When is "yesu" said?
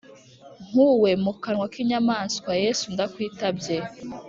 2.63-2.85